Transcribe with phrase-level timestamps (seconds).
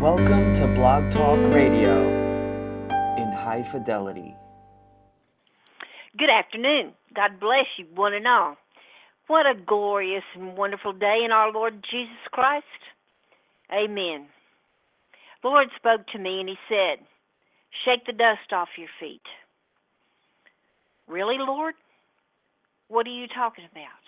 [0.00, 2.06] Welcome to Blog Talk Radio
[3.16, 4.32] in high fidelity.
[6.16, 6.92] Good afternoon.
[7.16, 8.54] God bless you, one and all.
[9.26, 12.64] What a glorious and wonderful day in our Lord Jesus Christ.
[13.72, 14.26] Amen.
[15.42, 17.04] Lord spoke to me and He said,
[17.84, 19.26] Shake the dust off your feet.
[21.08, 21.74] Really, Lord?
[22.86, 24.04] What are you talking about?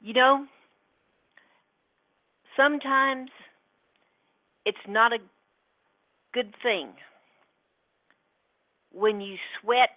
[0.00, 0.46] You know,
[2.56, 3.30] sometimes
[4.68, 5.18] it's not a
[6.34, 6.90] good thing
[8.92, 9.96] when you sweat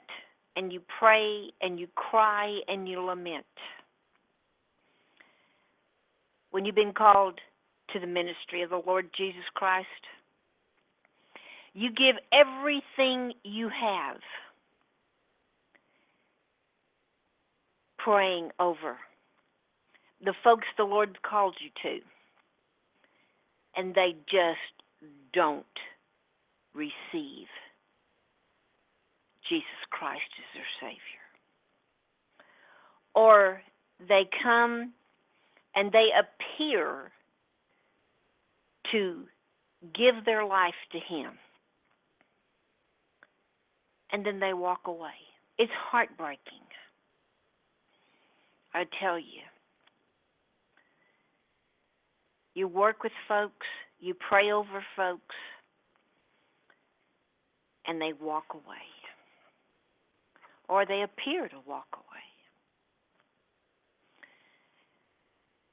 [0.55, 3.45] and you pray and you cry and you lament.
[6.51, 7.39] When you've been called
[7.91, 9.87] to the ministry of the Lord Jesus Christ,
[11.73, 14.21] you give everything you have
[17.97, 18.95] praying over
[20.23, 21.99] the folks the Lord called you to,
[23.75, 24.59] and they just
[25.33, 25.65] don't
[26.73, 27.47] receive
[29.47, 30.99] Jesus Christ as their Savior.
[33.13, 33.61] Or
[34.07, 34.93] they come
[35.75, 37.11] and they appear
[38.91, 39.23] to
[39.93, 41.31] give their life to Him.
[44.11, 45.09] And then they walk away.
[45.57, 46.65] It's heartbreaking.
[48.73, 49.43] I tell you.
[52.53, 53.67] You work with folks,
[53.99, 55.35] you pray over folks,
[57.87, 58.87] and they walk away.
[60.67, 62.21] Or they appear to walk away.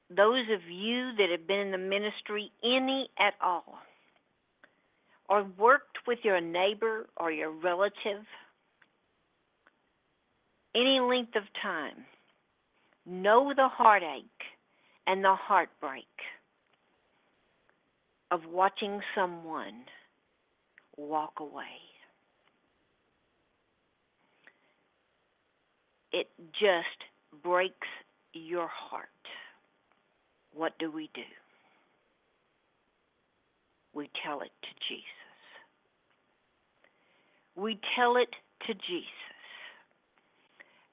[0.09, 3.79] those of you that have been in the ministry, any at all,
[5.29, 8.25] or worked with your neighbor or your relative,
[10.75, 12.05] any length of time,
[13.05, 14.23] know the heartache
[15.05, 16.05] and the heartbreak
[18.31, 19.83] of watching someone
[20.97, 21.63] walk away.
[26.11, 26.27] It
[26.59, 27.87] just breaks
[28.33, 29.07] your heart
[30.53, 31.21] what do we do?
[33.93, 35.03] We tell it to Jesus.
[37.55, 38.29] We tell it
[38.67, 39.09] to Jesus.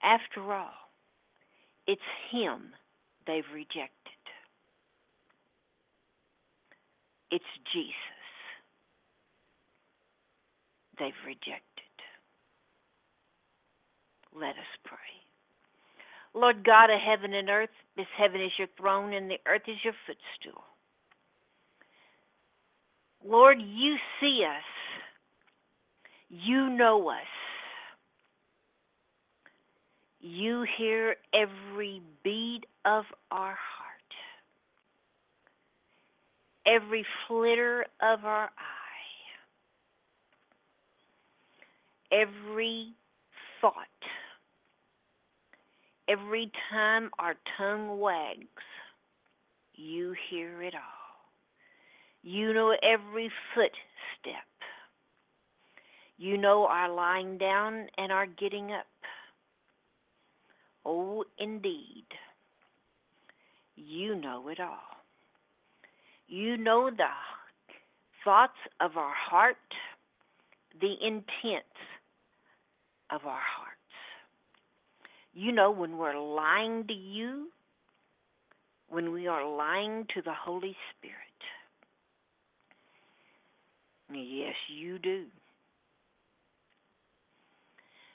[0.03, 0.91] After all,
[1.87, 2.73] it's Him
[3.27, 3.91] they've rejected.
[7.31, 7.94] It's Jesus
[10.98, 11.62] they've rejected.
[14.34, 14.98] Let us pray.
[16.34, 19.76] Lord God of heaven and earth, this heaven is your throne and the earth is
[19.82, 20.62] your footstool.
[23.26, 24.64] Lord, you see us.
[26.28, 27.16] You know us.
[30.20, 33.75] You hear every beat of our heart,
[36.66, 38.50] every flitter of our eye,
[42.12, 42.94] every
[43.60, 43.87] thought
[46.09, 48.47] Every time our tongue wags,
[49.75, 50.81] you hear it all.
[52.22, 54.47] You know every footstep.
[56.16, 58.87] You know our lying down and our getting up.
[60.84, 62.06] Oh, indeed.
[63.75, 64.96] You know it all.
[66.28, 67.04] You know the
[68.25, 69.56] thoughts of our heart,
[70.81, 71.78] the intents
[73.10, 73.76] of our hearts.
[75.34, 77.48] You know, when we're lying to you,
[78.88, 81.17] when we are lying to the Holy Spirit.
[84.12, 85.25] Yes, you do.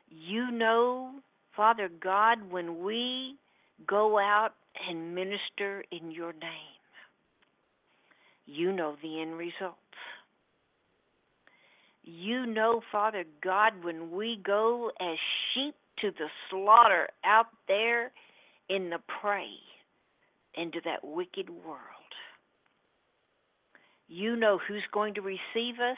[0.09, 1.11] You know,
[1.55, 3.35] Father God, when we
[3.87, 4.51] go out
[4.89, 6.80] and minister in your name,
[8.51, 9.77] you know the end results.
[12.03, 15.17] You know, Father God, when we go as
[15.53, 18.11] sheep to the slaughter out there
[18.69, 19.49] in the prey
[20.55, 21.79] into that wicked world.
[24.07, 25.97] You know who's going to receive us,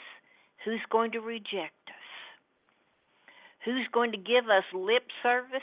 [0.63, 2.09] who's going to reject us,
[3.65, 5.61] who's going to give us lip service.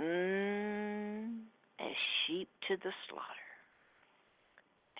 [0.00, 1.40] Mm,
[1.78, 1.94] as
[2.26, 3.39] sheep to the slaughter,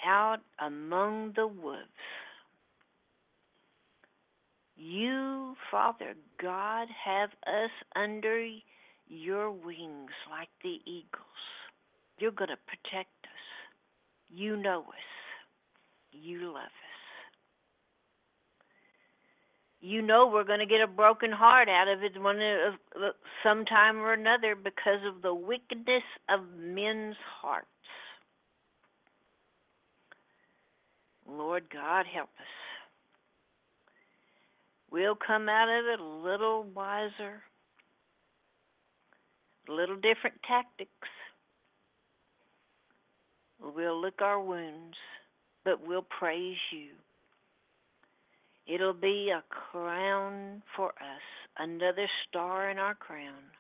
[0.07, 1.89] out among the wolves.
[4.77, 8.47] You, Father God, have us under
[9.09, 11.25] your wings like the eagles.
[12.19, 13.31] You're going to protect us.
[14.31, 15.11] You know us.
[16.13, 16.91] You love us.
[19.83, 22.75] You know we're going to get a broken heart out of it one of
[23.43, 27.67] sometime or another because of the wickedness of men's hearts.
[31.31, 32.47] Lord God, help us.
[34.91, 37.43] We'll come out of it a little wiser,
[39.69, 40.91] a little different tactics.
[43.63, 44.97] We'll lick our wounds,
[45.65, 46.89] but we'll praise you.
[48.67, 51.23] It'll be a crown for us,
[51.59, 53.51] another star in our crown.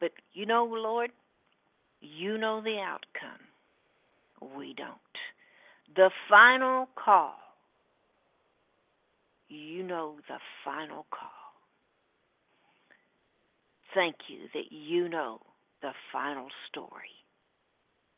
[0.00, 1.10] But you know, Lord,
[2.00, 3.45] you know the outcome.
[4.40, 4.96] We don't.
[5.94, 7.36] The final call,
[9.48, 11.30] you know the final call.
[13.94, 15.40] Thank you that you know
[15.82, 17.16] the final story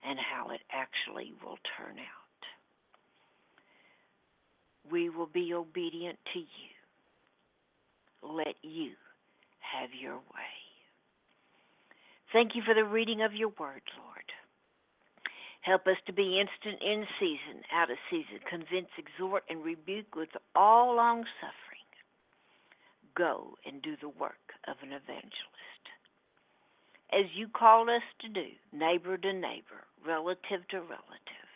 [0.05, 2.62] and how it actually will turn out.
[4.91, 6.75] We will be obedient to you.
[8.23, 8.93] Let you
[9.61, 10.56] have your way.
[12.32, 14.07] Thank you for the reading of your word, Lord.
[15.69, 20.31] Help us to be instant in season, out of season, convince, exhort, and rebuke with
[20.56, 21.91] all long suffering.
[23.15, 25.85] Go and do the work of an evangelist.
[27.12, 31.50] As you called us to do, neighbor to neighbor, relative to relative,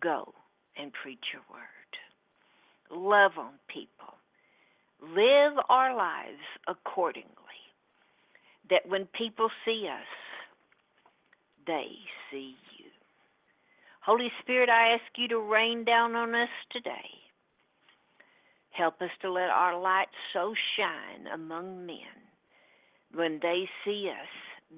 [0.00, 0.32] go
[0.76, 1.90] and preach your word.
[2.96, 4.14] Love on people.
[5.02, 7.26] Live our lives accordingly.
[8.70, 10.06] That when people see us,
[11.66, 11.88] they
[12.30, 12.86] see you.
[14.02, 17.20] Holy Spirit, I ask you to rain down on us today.
[18.70, 21.98] Help us to let our light so shine among men.
[23.14, 24.28] When they see us,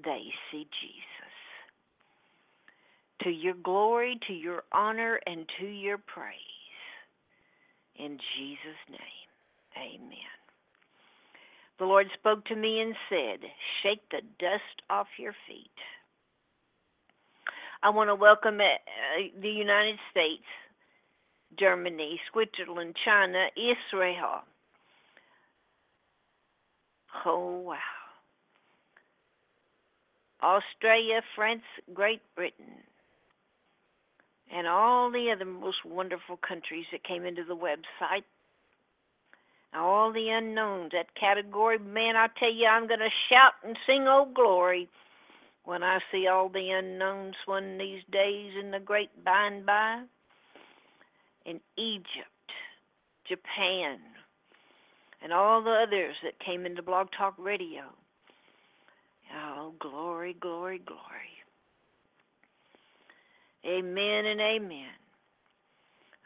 [0.04, 1.32] they see Jesus.
[3.22, 6.36] To your glory, to your honor, and to your praise.
[7.96, 10.18] In Jesus' name, amen.
[11.78, 13.40] The Lord spoke to me and said,
[13.82, 15.70] Shake the dust off your feet.
[17.84, 20.44] I want to welcome uh, the United States,
[21.58, 24.42] Germany, Switzerland, China, Israel.
[27.26, 27.76] Oh, wow.
[30.42, 31.62] Australia, France,
[31.92, 32.82] Great Britain,
[34.52, 38.24] and all the other most wonderful countries that came into the website.
[39.74, 44.04] All the unknowns, that category, man, I tell you, I'm going to shout and sing,
[44.06, 44.88] Oh, glory
[45.64, 50.02] when I see all the unknowns one these days in the great by and by,
[51.46, 52.50] in Egypt,
[53.28, 53.98] Japan,
[55.22, 57.82] and all the others that came into Blog Talk Radio.
[59.34, 61.00] Oh, glory, glory, glory.
[63.64, 64.90] Amen and amen.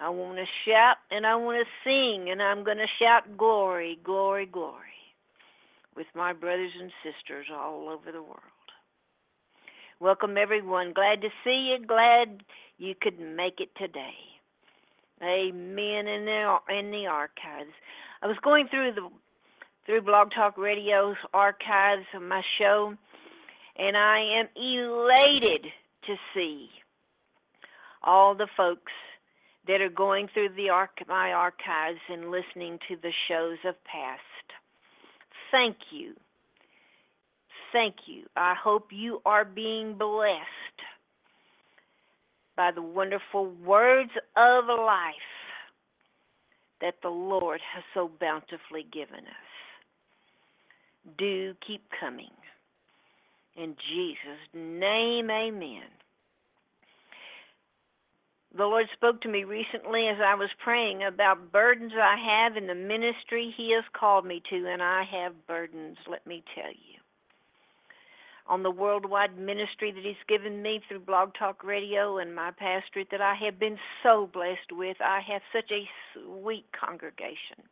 [0.00, 3.98] I want to shout and I want to sing, and I'm going to shout glory,
[4.02, 4.80] glory, glory
[5.96, 8.55] with my brothers and sisters all over the world.
[9.98, 10.92] Welcome, everyone.
[10.92, 11.86] Glad to see you.
[11.86, 12.42] Glad
[12.76, 14.12] you could make it today.
[15.22, 16.06] Amen.
[16.06, 17.72] In the in the archives,
[18.20, 19.08] I was going through the
[19.86, 22.94] through Blog Talk Radio's archives of my show,
[23.78, 25.64] and I am elated
[26.06, 26.68] to see
[28.02, 28.92] all the folks
[29.66, 34.20] that are going through the arch- my archives and listening to the shows of past.
[35.50, 36.16] Thank you
[37.76, 38.25] thank you.
[38.37, 40.80] I hope you are being blessed
[42.56, 45.14] by the wonderful words of life
[46.80, 51.14] that the Lord has so bountifully given us.
[51.18, 52.33] Do keep coming.
[53.56, 55.88] In Jesus' name, amen.
[58.56, 62.68] The Lord spoke to me recently as I was praying about burdens I have in
[62.68, 66.95] the ministry He has called me to, and I have burdens, let me tell you
[68.48, 73.08] on the worldwide ministry that He's given me through Blog Talk Radio and my pastorate
[73.10, 74.96] that I have been so blessed with.
[75.00, 77.64] I have such a sweet congregation.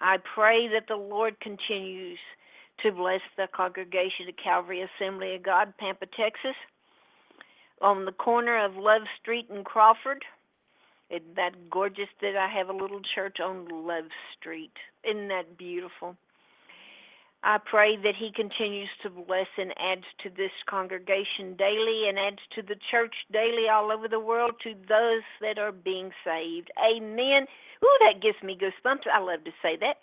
[0.00, 2.18] I pray that the Lord continues
[2.82, 6.56] to bless the congregation of Calvary Assembly of God, Pampa, Texas,
[7.80, 10.24] on the corner of Love Street and Crawford.
[11.10, 14.06] Isn't that gorgeous that I have a little church on Love
[14.38, 14.72] Street?
[15.04, 16.16] Isn't that beautiful?
[17.44, 22.38] I pray that He continues to bless and adds to this congregation daily and adds
[22.54, 26.70] to the church daily all over the world to those that are being saved.
[26.78, 27.46] Amen.
[27.84, 29.08] Ooh, that gives me goosebumps.
[29.12, 29.98] I love to say that.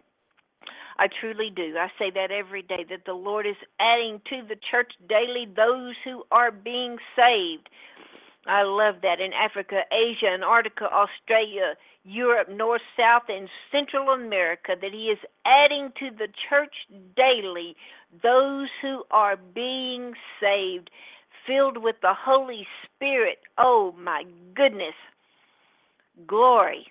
[0.98, 1.78] I truly do.
[1.80, 5.96] I say that every day that the Lord is adding to the church daily those
[6.04, 7.70] who are being saved.
[8.46, 14.94] I love that in Africa, Asia, Antarctica, Australia, Europe, North, South, and Central America, that
[14.94, 16.74] He is adding to the church
[17.16, 17.76] daily
[18.24, 20.90] those who are being saved,
[21.46, 23.40] filled with the Holy Spirit.
[23.58, 24.24] Oh my
[24.56, 24.96] goodness.
[26.26, 26.88] Glory.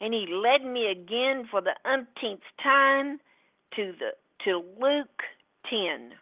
[0.00, 3.20] And He led me again for the umpteenth time
[3.76, 4.10] to the
[4.44, 5.22] to Luke
[5.68, 6.12] 10.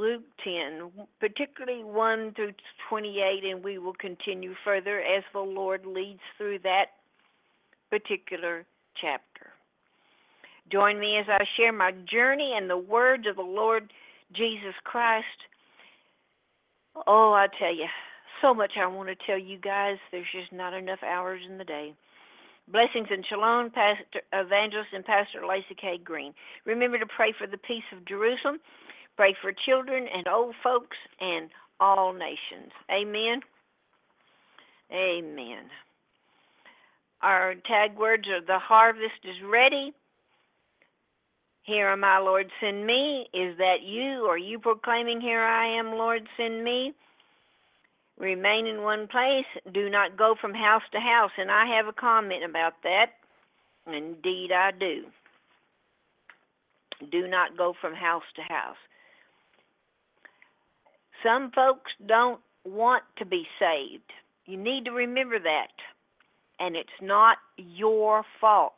[0.00, 0.90] Luke 10,
[1.20, 2.52] particularly 1 through
[2.88, 6.86] 28, and we will continue further as the Lord leads through that
[7.90, 8.64] particular
[8.98, 9.50] chapter.
[10.72, 13.92] Join me as I share my journey and the words of the Lord
[14.32, 15.26] Jesus Christ.
[17.06, 17.86] Oh, I tell you,
[18.40, 19.98] so much I want to tell you guys.
[20.10, 21.92] There's just not enough hours in the day.
[22.72, 26.32] Blessings and shalom, Pastor Evangelist and Pastor Lacey Kay Green.
[26.64, 28.60] Remember to pray for the peace of Jerusalem
[29.20, 32.72] Pray for children and old folks and all nations.
[32.90, 33.40] Amen.
[34.90, 35.64] Amen.
[37.20, 39.92] Our tag words are the harvest is ready.
[41.64, 43.26] Here am I, Lord, send me.
[43.34, 44.24] Is that you?
[44.24, 46.94] Are you proclaiming, Here I am, Lord, send me?
[48.18, 49.44] Remain in one place.
[49.74, 51.32] Do not go from house to house.
[51.36, 53.08] And I have a comment about that.
[53.86, 55.02] Indeed, I do.
[57.12, 58.78] Do not go from house to house.
[61.22, 64.12] Some folks don't want to be saved.
[64.46, 65.72] You need to remember that.
[66.58, 68.74] And it's not your fault.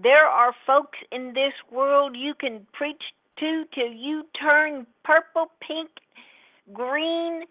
[0.00, 3.02] There are folks in this world you can preach
[3.40, 5.90] to till you turn purple, pink,
[6.72, 7.42] green,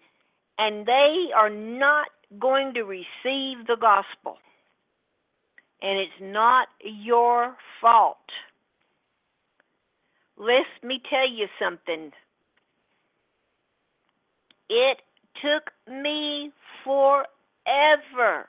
[0.58, 4.38] and they are not going to receive the gospel.
[5.82, 8.16] And it's not your fault.
[10.36, 12.12] Let me tell you something.
[14.68, 14.98] It
[15.42, 16.52] took me
[16.84, 18.48] forever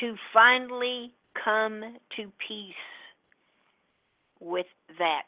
[0.00, 1.12] to finally
[1.44, 2.74] come to peace
[4.40, 4.66] with
[4.98, 5.22] that.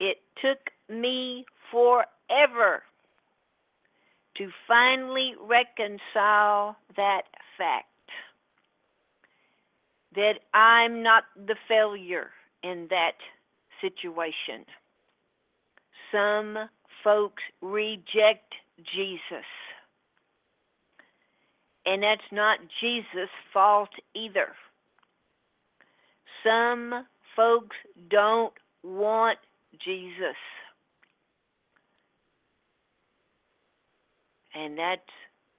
[0.00, 0.58] It took
[0.88, 2.82] me forever
[4.36, 7.22] to finally reconcile that
[7.56, 7.86] fact
[10.16, 12.30] that I'm not the failure
[12.62, 13.14] in that
[13.80, 14.64] situation
[16.14, 16.68] some
[17.02, 18.54] folks reject
[18.94, 19.46] Jesus.
[21.84, 24.48] And that's not Jesus' fault either.
[26.42, 27.04] Some
[27.34, 27.76] folks
[28.08, 29.38] don't want
[29.84, 30.36] Jesus.
[34.54, 35.02] And that's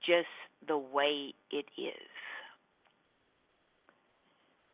[0.05, 0.27] just
[0.67, 2.09] the way it is.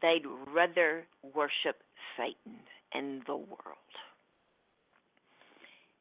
[0.02, 1.82] They'd rather worship
[2.18, 2.60] Satan
[2.94, 3.78] and the world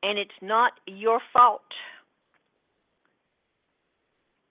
[0.02, 1.62] and it's not your fault.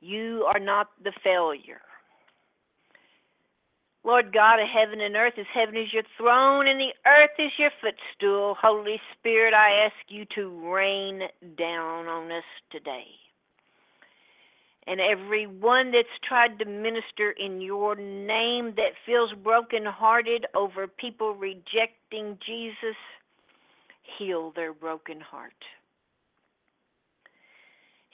[0.01, 1.82] You are not the failure.
[4.06, 7.51] Lord God of heaven and earth, as heaven is your throne and the earth is
[7.58, 11.24] your footstool, Holy Spirit, I ask you to rain
[11.58, 13.06] down on us today.
[14.88, 21.36] And every one that's tried to minister in your name that feels brokenhearted over people
[21.36, 22.96] rejecting Jesus,
[24.18, 25.54] heal their broken heart.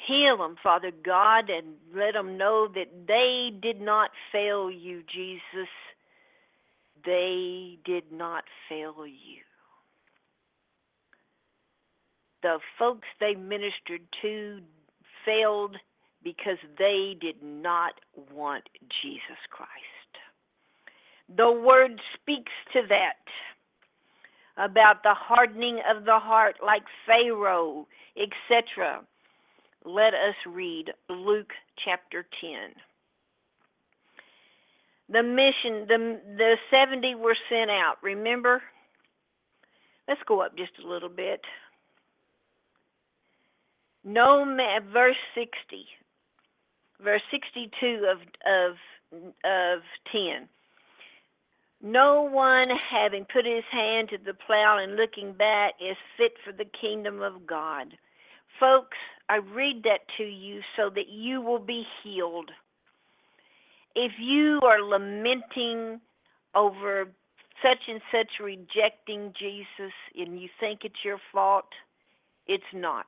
[0.08, 5.70] Heal them, Father God, and let them know that they did not fail you, Jesus.
[7.06, 9.42] They did not fail you.
[12.44, 14.60] The folks they ministered to
[15.26, 15.78] failed
[16.24, 17.94] because they did not
[18.32, 18.64] want
[19.02, 19.72] Jesus Christ.
[21.36, 23.18] The word speaks to that
[24.58, 29.02] about the hardening of the heart like Pharaoh, etc.
[29.84, 31.52] Let us read Luke
[31.84, 32.52] chapter 10.
[35.08, 38.62] The mission, the, the 70 were sent out, remember?
[40.08, 41.42] Let's go up just a little bit.
[44.04, 45.86] No man, verse 60,
[47.04, 49.82] verse 62 of, of, of
[50.12, 50.48] 10.
[51.86, 56.52] No one having put his hand to the plow and looking back is fit for
[56.52, 57.94] the kingdom of God.
[58.60, 58.98] Folks,
[59.30, 62.52] I read that to you so that you will be healed.
[63.96, 66.02] if you are lamenting
[66.56, 67.08] over
[67.64, 71.66] such and such rejecting Jesus and you think it's your fault,
[72.48, 73.08] it's not.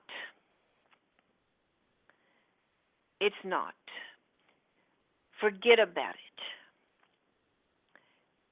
[3.21, 3.73] It's not.
[5.41, 6.56] Forget about it.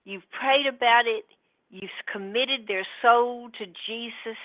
[0.05, 1.25] You've prayed about it.
[1.69, 4.37] You've committed their soul to Jesus.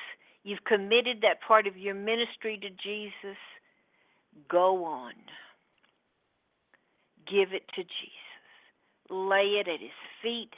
[0.43, 3.39] You've committed that part of your ministry to Jesus.
[4.49, 5.13] Go on.
[7.31, 8.41] Give it to Jesus.
[9.11, 9.91] Lay it at his
[10.23, 10.55] feet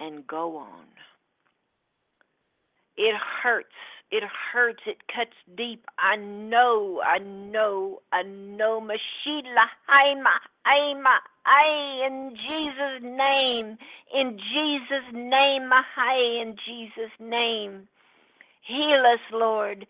[0.00, 0.86] and go on.
[2.96, 3.68] It hurts.
[4.10, 4.80] It hurts.
[4.86, 5.84] It cuts deep.
[5.98, 7.02] I know.
[7.04, 8.00] I know.
[8.12, 8.80] I know.
[8.80, 13.78] Mashila Haima Haima I in Jesus' name.
[14.14, 15.70] In Jesus' name.
[15.70, 17.88] Mahai in Jesus' name.
[18.66, 19.86] Heal us, Lord.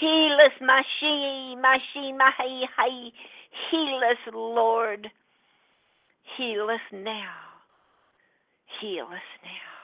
[0.00, 3.10] Heal us, Mashi, Mashi, Mahi, Hai.
[3.70, 5.10] Heal us, Lord.
[6.36, 7.34] Heal us now.
[8.80, 9.80] Heal us now.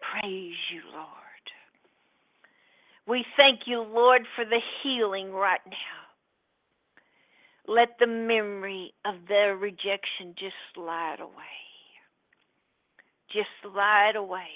[0.00, 1.06] Praise you, Lord.
[3.06, 6.07] We thank you, Lord, for the healing right now.
[7.68, 11.58] Let the memory of their rejection just slide away.
[13.30, 14.48] Just slide away.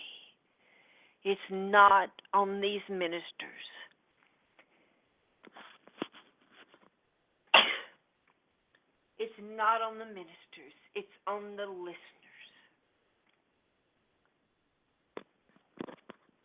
[1.22, 3.22] It's not on these ministers.
[9.18, 11.96] It's not on the ministers, it's on the listeners.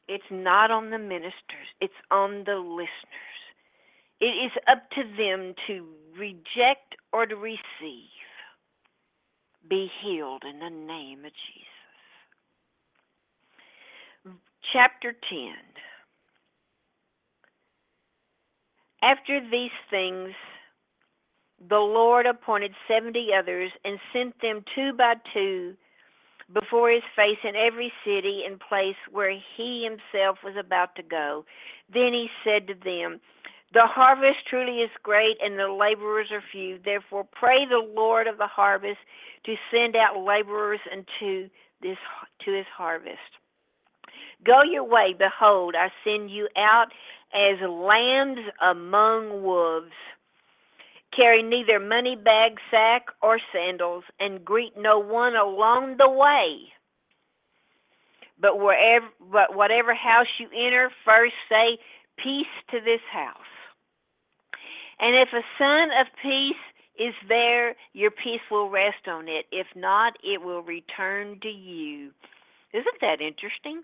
[0.08, 3.38] It's not on the ministers, it's on the listeners.
[4.22, 8.10] It is up to them to reject or to receive.
[9.70, 11.68] Be healed in the name of Jesus.
[14.74, 15.54] Chapter 10.
[19.02, 20.34] After these things,
[21.70, 25.76] the Lord appointed seventy others and sent them two by two
[26.54, 31.46] before his face in every city and place where he himself was about to go.
[31.94, 33.20] Then he said to them,
[33.74, 36.80] The harvest truly is great, and the laborers are few.
[36.84, 39.00] Therefore, pray the Lord of the harvest
[39.46, 41.50] to send out laborers into
[41.82, 41.98] this
[42.46, 43.20] to his harvest.
[44.46, 46.88] Go your way, behold, I send you out
[47.34, 49.92] as lambs among wolves.
[51.16, 56.72] Carry neither money bag, sack, or sandals, and greet no one along the way.
[58.40, 61.80] But wherever, but whatever house you enter, first say
[62.18, 63.57] peace to this house.
[65.00, 66.56] And if a son of peace
[67.00, 69.46] is there, your peace will rest on it.
[69.52, 72.12] If not, it will return to you.
[72.74, 73.84] Isn't that interesting?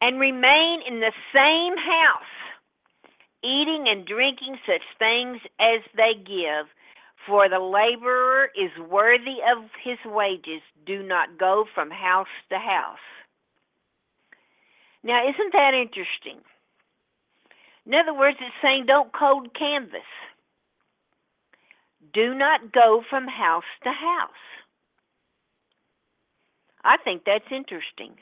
[0.00, 2.34] And remain in the same house
[3.44, 6.66] eating and drinking such things as they give.
[7.26, 10.62] For the laborer is worthy of his wages.
[10.86, 13.04] Do not go from house to house.
[15.02, 16.40] Now, isn't that interesting?
[17.86, 20.00] In other words, it's saying don't cold canvass.
[22.12, 24.30] Do not go from house to house.
[26.84, 28.16] I think that's interesting.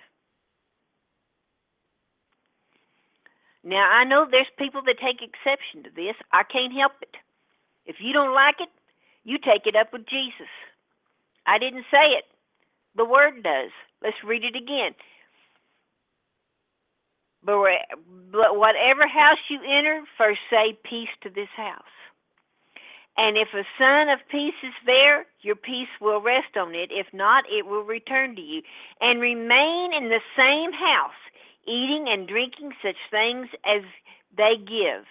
[3.64, 6.16] Now, I know there's people that take exception to this.
[6.32, 7.16] I can't help it.
[7.86, 8.68] If you don't like it,
[9.24, 10.50] you take it up with Jesus.
[11.46, 12.24] I didn't say it.
[12.96, 13.70] The Word does.
[14.02, 14.94] Let's read it again.
[17.44, 17.58] But
[18.56, 21.82] whatever house you enter, first say peace to this house.
[23.16, 26.90] And if a son of peace is there, your peace will rest on it.
[26.90, 28.62] If not, it will return to you.
[29.00, 31.12] And remain in the same house
[31.66, 33.82] eating and drinking such things as
[34.36, 35.04] they give.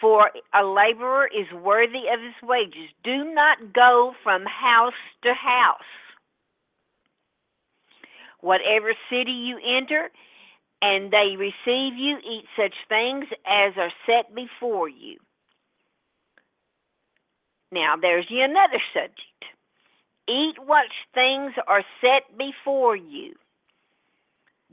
[0.00, 2.90] For a laborer is worthy of his wages.
[3.04, 5.78] Do not go from house to house.
[8.40, 10.10] Whatever city you enter,
[10.82, 15.18] and they receive you, eat such things as are set before you.
[17.72, 19.20] Now, there's another subject.
[20.28, 23.34] Eat what things are set before you.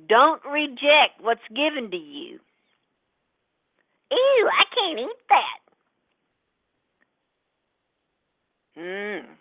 [0.08, 2.40] Don't reject what's given to you.
[4.12, 5.60] Ew, I can't eat that.
[8.78, 9.34] Hmm.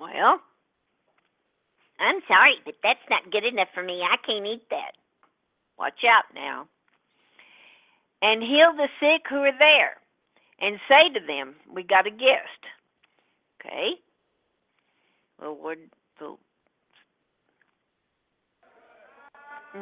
[0.00, 0.40] Well,
[1.98, 4.02] I'm sorry, but that's not good enough for me.
[4.02, 4.92] I can't eat that.
[5.78, 6.66] Watch out now.
[8.22, 9.96] And heal the sick who are there,
[10.60, 12.60] and say to them, We got a guest.
[13.60, 14.00] Okay?
[15.40, 15.56] Well,
[16.18, 16.36] the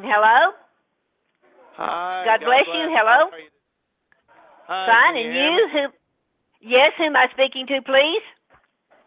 [0.03, 0.53] Hello?
[1.77, 2.25] Hi.
[2.27, 2.91] God, bless, you.
[2.91, 3.31] Hello?
[4.67, 5.69] Hi, Fine, and you?
[5.73, 6.69] Who?
[6.69, 8.23] Yes, who am I speaking to, please?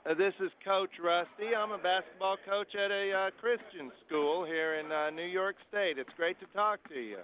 [0.07, 1.51] Uh, this is Coach Rusty.
[1.51, 5.99] I'm a basketball coach at a uh, Christian school here in uh, New York State.
[5.99, 7.19] It's great to talk to you.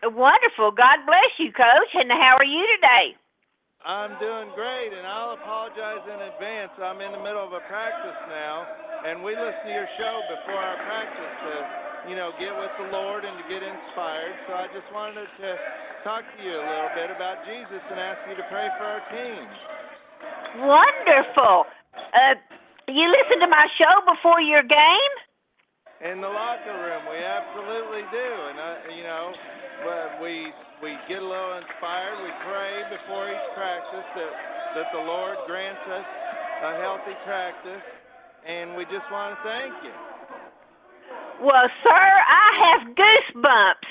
[0.00, 0.72] Wonderful.
[0.72, 1.92] God bless you, Coach.
[1.92, 3.12] And how are you today?
[3.84, 6.72] I'm doing great, and I'll apologize in advance.
[6.80, 8.64] I'm in the middle of a practice now,
[9.04, 11.52] and we listen to your show before our practice to,
[12.08, 14.32] you know, get with the Lord and to get inspired.
[14.48, 15.50] So I just wanted to
[16.08, 19.04] talk to you a little bit about Jesus and ask you to pray for our
[19.12, 19.44] team.
[20.64, 21.68] Wonderful.
[22.14, 22.34] Uh,
[22.88, 25.14] you listen to my show before your game?
[26.00, 29.34] In the locker room, we absolutely do, and uh, you know,
[29.82, 30.46] but we
[30.80, 32.22] we get a little inspired.
[32.22, 34.32] We pray before each practice that
[34.78, 36.06] that the Lord grants us
[36.62, 37.82] a healthy practice,
[38.46, 39.94] and we just want to thank you.
[41.42, 43.90] Well, sir, I have goosebumps.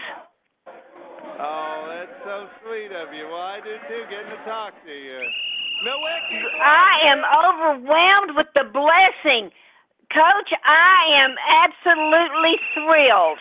[1.40, 3.28] Oh, that's so sweet of you.
[3.28, 5.22] Well, I do too, getting to talk to you.
[6.62, 9.52] I am overwhelmed with the blessing.
[10.14, 11.36] Coach, I am
[11.66, 13.40] absolutely thrilled.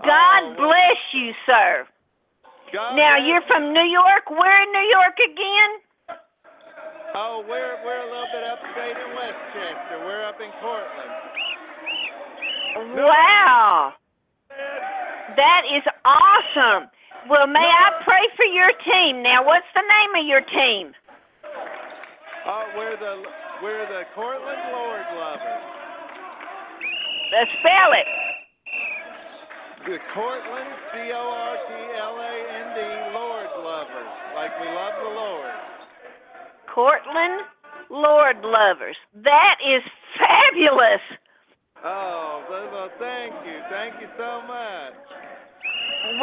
[0.00, 1.86] God Oh, bless you, sir.
[2.72, 4.30] God Now, you're from New York.
[4.30, 5.70] Where in New York again?
[7.14, 9.98] Oh, we're we're a little bit upstate in Westchester.
[10.04, 11.12] We're up in Cortland.
[12.96, 13.94] Wow.
[15.36, 16.90] That is awesome.
[17.28, 19.22] Well, may I pray for your team?
[19.22, 20.92] Now, what's the name of your team?
[22.48, 23.22] Oh, we're the
[23.62, 25.62] we're the Cortland Lord lovers.
[27.28, 28.08] Uh, spell it.
[29.84, 32.80] The Cortland C O R T L A N D
[33.12, 35.52] Lord lovers, like we love the Lord.
[36.72, 37.42] Cortland
[37.90, 38.96] Lord Lovers.
[39.24, 39.82] That is
[40.16, 41.04] fabulous.
[41.84, 44.94] Oh, well, well, thank you, thank you so much.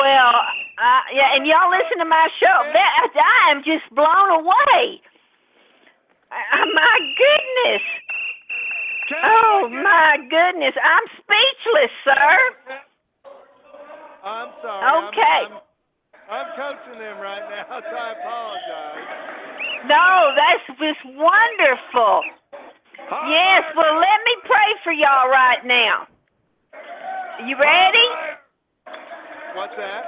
[0.02, 0.34] Well,
[0.82, 2.58] uh, yeah, and y'all listen to my show.
[2.74, 5.02] That, I am just blown away.
[6.36, 7.84] Uh, my goodness.
[9.24, 10.74] Oh, my goodness.
[10.84, 12.38] I'm speechless, sir.
[14.24, 14.84] I'm sorry.
[14.84, 15.42] I'm- Okay.
[15.48, 15.62] I'm,
[16.28, 19.86] I'm coaching them right now, so I apologize.
[19.86, 22.22] No, that's just wonderful.
[23.30, 26.08] Yes, well, let me pray for y'all right now.
[27.46, 28.08] You ready?
[29.54, 30.04] What's that?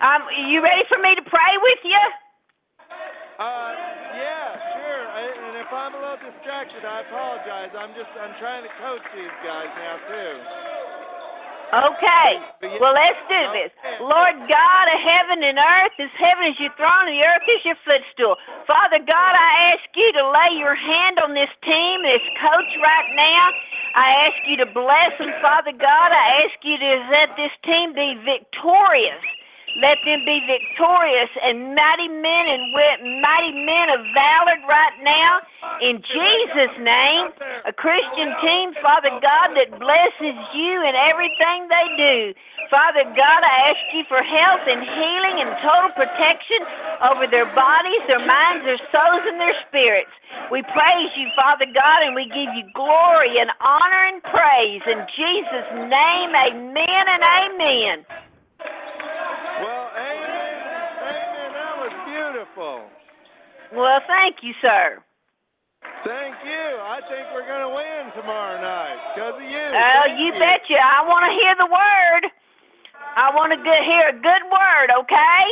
[0.00, 2.00] Um, you ready for me to pray with you?
[3.38, 3.72] Uh,
[4.16, 5.02] yeah, sure.
[5.12, 7.72] I, and if I'm a little distracted, I apologize.
[7.72, 10.34] I'm just I'm trying to coach these guys now too.
[11.72, 12.30] Okay.
[12.84, 13.72] Well, let's do this.
[14.04, 17.64] Lord God of heaven and earth, as heaven is your throne and the earth is
[17.64, 18.36] your footstool.
[18.68, 23.08] Father God, I ask you to lay your hand on this team, this coach right
[23.16, 23.44] now.
[23.96, 26.12] I ask you to bless them, Father God.
[26.12, 29.24] I ask you to let this team be victorious.
[29.80, 32.62] Let them be victorious and mighty men and
[33.24, 35.40] mighty men of valor right now.
[35.80, 37.32] In Jesus' name,
[37.64, 42.18] a Christian team, Father God, that blesses you in everything they do.
[42.68, 46.60] Father God, I ask you for health and healing and total protection
[47.08, 50.12] over their bodies, their minds, their souls, and their spirits.
[50.52, 54.84] We praise you, Father God, and we give you glory and honor and praise.
[54.84, 57.96] In Jesus' name, amen and amen.
[59.62, 60.54] Well, amen,
[61.04, 61.48] amen.
[61.52, 62.88] That was beautiful.
[63.72, 65.00] Well, thank you, sir.
[66.04, 66.64] Thank you.
[66.82, 69.66] I think we're gonna win tomorrow night because of you.
[69.72, 70.76] Oh, Thank you betcha.
[70.76, 72.22] I want to hear the word.
[73.16, 75.42] I want to get, hear a good word, okay?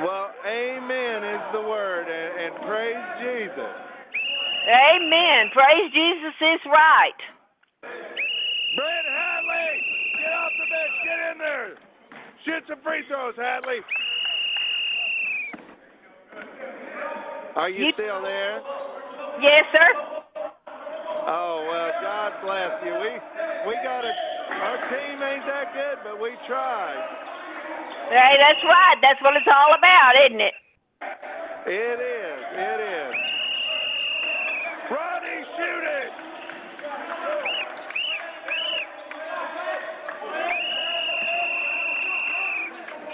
[0.00, 3.72] Well, amen is the word, and, and praise Jesus.
[4.64, 5.52] Amen.
[5.52, 7.20] Praise Jesus is right.
[7.82, 9.72] Brett Hadley,
[10.16, 10.96] get off the bench.
[11.04, 11.68] Get in there.
[12.44, 13.80] Shoot some free throws, Hadley.
[17.56, 18.60] Are you, You- still there?
[19.40, 19.88] Yes, sir.
[21.26, 22.92] Oh well, God bless you.
[22.94, 23.10] We
[23.68, 24.12] we got a
[24.62, 27.00] our team ain't that good, but we tried.
[28.10, 28.96] Hey, that's right.
[29.02, 30.54] That's what it's all about, isn't it?
[31.66, 32.42] It is.
[32.52, 33.14] It is.
[34.90, 36.10] Ronnie, shoot it.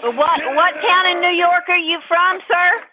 [0.03, 2.90] What what town in New York are you from, sir?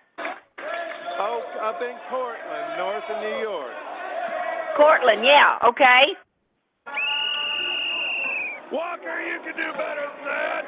[1.19, 3.73] Oh, up in Cortland, north of New York.
[4.77, 5.25] Cortland.
[5.25, 5.58] Yeah.
[5.67, 6.13] Okay.
[8.71, 10.63] Walker, you can do better than that.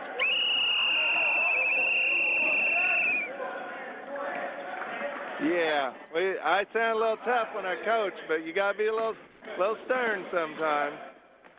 [5.43, 8.91] Yeah, we, I sound a little tough when I coach, but you gotta be a
[8.91, 9.15] little,
[9.57, 10.95] little stern sometimes.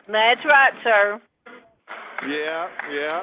[0.07, 1.21] That's right, sir.
[2.27, 3.21] Yeah, yeah.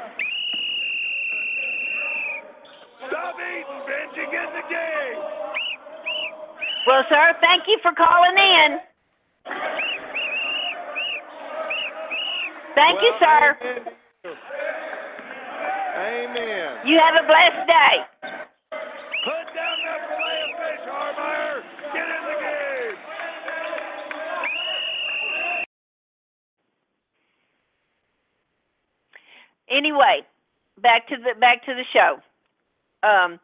[6.89, 8.79] Well, sir, thank you for calling in.
[12.75, 13.59] Thank you, sir.
[15.99, 16.87] Amen.
[16.87, 16.97] you.
[16.99, 17.95] Have a blessed day.
[19.23, 20.17] Put down that of
[20.57, 21.61] fish, Harmeyer.
[21.93, 22.97] Get in the game.
[29.69, 30.25] Anyway,
[30.81, 32.19] back to the back to the show.
[33.07, 33.39] Um,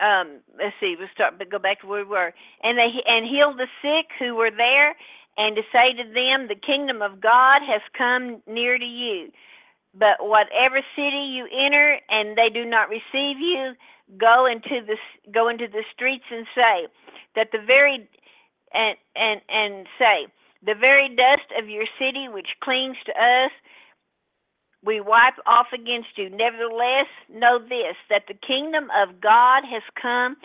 [0.00, 0.96] um, let's see.
[0.98, 1.38] We'll start.
[1.38, 2.32] But go back to where we were.
[2.62, 4.96] And they and healed the sick who were there,
[5.36, 9.30] and to say to them, the kingdom of God has come near to you.
[9.94, 13.74] But whatever city you enter, and they do not receive you,
[14.18, 14.96] go into the
[15.32, 16.86] go into the streets and say
[17.36, 18.08] that the very
[18.72, 20.26] and and and say
[20.64, 23.50] the very dust of your city which clings to us
[24.84, 26.30] we wipe off against you.
[26.30, 30.36] Nevertheless, know this that the kingdom of God has come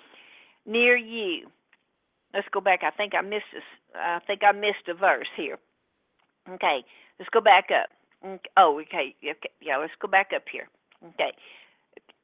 [0.66, 1.48] near you.
[2.34, 2.82] Let's go back.
[2.84, 3.64] I think I missed this.
[3.96, 5.58] I think I missed a verse here.
[6.50, 6.84] Okay,
[7.18, 7.90] let's go back up.
[8.58, 9.16] Oh, okay.
[9.24, 9.50] okay.
[9.62, 10.68] Yeah, let's go back up here.
[11.14, 11.32] Okay.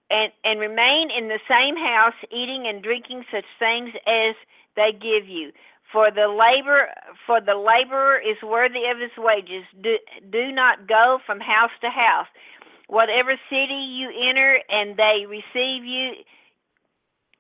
[0.10, 4.36] And and remain in the same house, eating and drinking such things as
[4.76, 5.52] they give you.
[5.92, 6.90] For the labor
[7.28, 9.64] for the laborer is worthy of his wages.
[9.82, 9.98] Do,
[10.32, 12.28] do not go from house to house.
[12.88, 16.14] Whatever city you enter and they receive you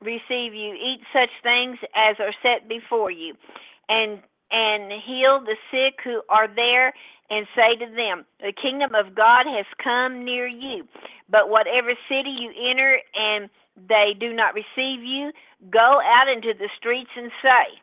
[0.02, 3.36] receive you, eat such things as are set before you.
[3.90, 4.20] And
[4.52, 6.94] and heal the sick who are there
[7.30, 10.88] and say to them, The kingdom of God has come near you.
[11.30, 13.50] But whatever city you enter and
[13.90, 15.32] they do not receive you,
[15.72, 17.80] go out into the streets and say,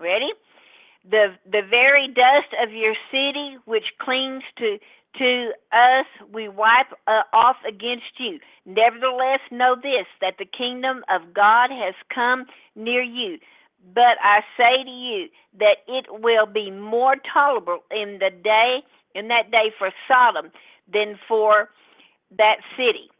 [0.00, 0.32] Ready?
[1.10, 4.78] The the very dust of your city which clings to
[5.18, 8.38] to us we wipe uh, off against you.
[8.66, 13.38] Nevertheless, know this that the kingdom of God has come near you.
[13.94, 18.80] But I say to you that it will be more tolerable in the day
[19.14, 20.50] in that day for Sodom
[20.92, 21.70] than for
[22.38, 23.10] that city.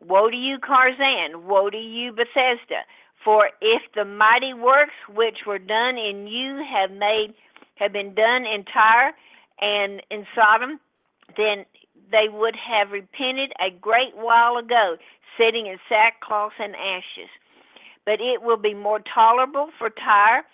[0.00, 1.44] Woe to you, Chorazin!
[1.44, 2.82] Woe to you, Bethsaida!
[3.24, 7.34] For if the mighty works which were done in you have made
[7.76, 9.12] have been done in Tyre
[9.60, 10.78] and in Sidon,
[11.36, 11.64] then
[12.10, 14.96] they would have repented a great while ago,
[15.38, 17.30] sitting in sackcloth and ashes.
[18.04, 20.44] But it will be more tolerable for Tyre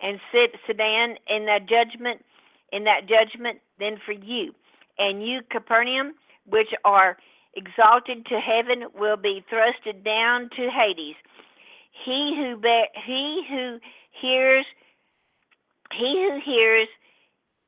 [0.00, 2.24] and Sidon in that judgment
[2.72, 4.54] in that judgment than for you.
[4.98, 6.14] And you, Capernaum,
[6.46, 7.16] which are
[7.54, 11.16] exalted to heaven, will be thrusted down to Hades.
[11.90, 13.78] He who bear, he who
[14.20, 14.66] hears
[15.92, 16.88] he who hears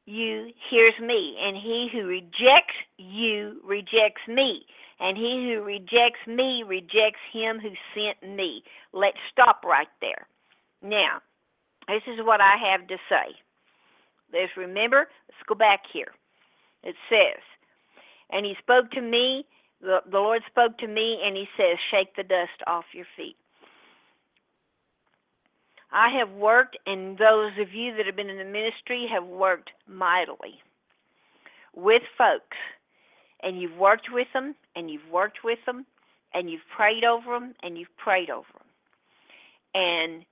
[0.07, 4.67] you hears me, and he who rejects you rejects me,
[5.01, 8.63] and he who rejects me rejects him who sent me.
[8.93, 10.27] Let's stop right there.
[10.83, 11.21] Now,
[11.89, 13.35] this is what I have to say.
[14.33, 16.13] Let's remember, let's go back here.
[16.83, 17.41] It says,
[18.31, 19.45] and he spoke to me,
[19.81, 23.37] the, the Lord spoke to me, and he says, Shake the dust off your feet.
[25.93, 29.71] I have worked, and those of you that have been in the ministry have worked
[29.87, 30.61] mightily
[31.75, 32.57] with folks.
[33.43, 35.85] And you've worked with them, and you've worked with them,
[36.33, 38.69] and you've prayed over them, and you've prayed over them.
[39.75, 40.25] And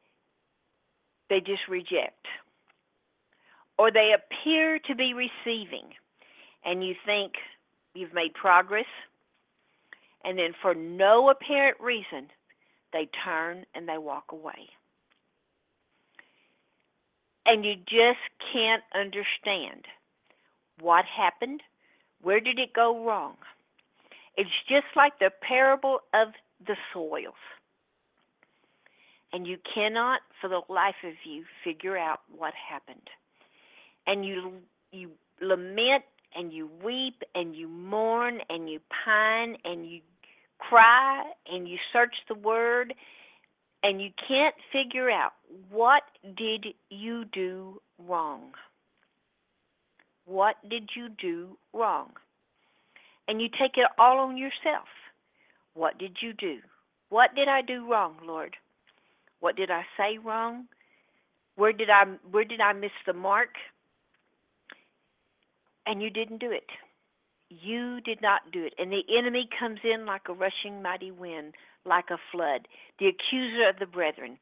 [1.29, 2.27] they just reject.
[3.79, 5.93] Or they appear to be receiving,
[6.65, 7.35] and you think
[7.95, 8.87] you've made progress,
[10.25, 12.29] and then for no apparent reason,
[12.93, 14.69] they turn and they walk away
[17.47, 18.21] and you just
[18.53, 19.87] can't understand
[20.81, 21.63] what happened,
[22.23, 23.37] where did it go wrong.
[24.37, 26.29] It's just like the parable of
[26.67, 27.35] the soils.
[29.33, 33.09] And you cannot, for the life of you, figure out what happened.
[34.07, 34.55] And you
[34.93, 40.01] you lament and you weep and you mourn and you pine and you
[40.59, 42.95] cry and you search the word
[43.83, 45.33] and you can't figure out
[45.71, 46.03] what
[46.37, 48.53] did you do wrong?
[50.27, 52.11] What did you do wrong?
[53.27, 54.89] And you take it all on yourself.
[55.75, 56.59] What did you do?
[57.09, 58.57] What did I do wrong, Lord?
[59.41, 60.67] What did I say wrong?
[61.57, 63.51] Where did I where did I miss the mark?
[65.87, 66.67] And you didn't do it.
[67.51, 68.75] You did not do it.
[68.79, 73.69] And the enemy comes in like a rushing mighty wind, like a flood, the accuser
[73.69, 74.39] of the brethren,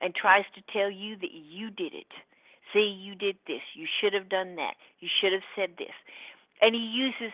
[0.00, 2.12] and tries to tell you that you did it.
[2.72, 3.62] See, you did this.
[3.74, 4.74] You should have done that.
[5.00, 5.94] You should have said this.
[6.60, 7.32] And he uses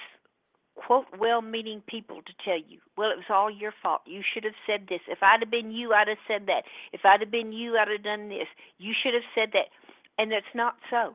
[0.75, 4.03] quote well meaning people to tell you, well, it was all your fault.
[4.07, 5.01] You should have said this.
[5.09, 6.63] If I'd have been you, I'd have said that.
[6.93, 8.47] If I'd have been you, I'd have done this.
[8.79, 9.67] You should have said that.
[10.17, 11.15] And it's not so.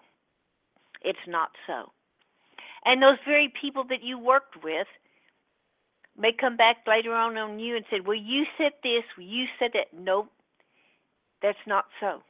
[1.02, 1.92] It's not so.
[2.86, 4.88] And those very people that you worked with
[6.18, 9.46] may come back later on on you and said, Well, you said this, well, you
[9.60, 9.88] said that.
[9.98, 10.30] Nope,
[11.42, 12.22] that's not so.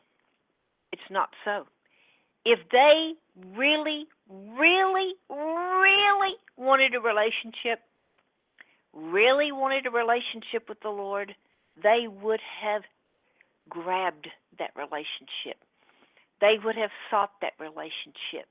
[0.92, 1.66] It's not so.
[2.46, 3.14] If they
[3.56, 7.80] really, really, really wanted a relationship,
[8.94, 11.34] really wanted a relationship with the Lord,
[11.82, 12.84] they would have
[13.70, 14.28] grabbed
[14.60, 15.58] that relationship.
[16.42, 18.48] They would have sought that relationship.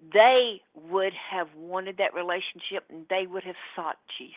[0.00, 4.34] They would have wanted that relationship and they would have sought Jesus.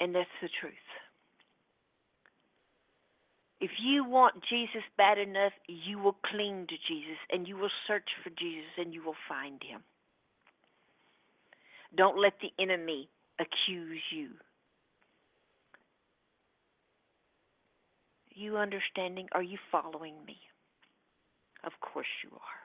[0.00, 0.74] And that's the truth.
[3.60, 8.08] If you want Jesus bad enough, you will cling to Jesus and you will search
[8.24, 9.82] for Jesus and you will find him.
[11.94, 13.08] Don't let the enemy
[13.38, 14.28] accuse you.
[18.30, 19.28] You understanding?
[19.32, 20.38] Are you following me?
[21.64, 22.60] Of course you are.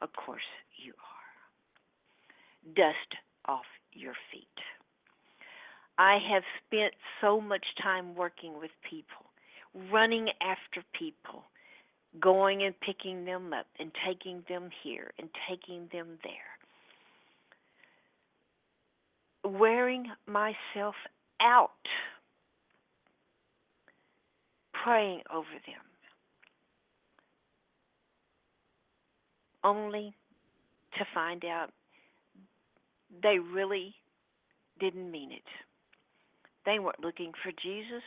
[0.00, 0.42] Of course
[0.76, 2.74] you are.
[2.74, 4.46] Dust off your feet.
[5.98, 9.26] I have spent so much time working with people,
[9.90, 11.42] running after people,
[12.20, 16.32] going and picking them up and taking them here and taking them there.
[19.52, 20.94] Wearing myself
[21.40, 21.70] out,
[24.72, 25.84] praying over them,
[29.64, 30.14] only
[30.98, 31.70] to find out
[33.22, 33.94] they really
[34.80, 35.42] didn't mean it.
[36.66, 38.02] They weren't looking for Jesus,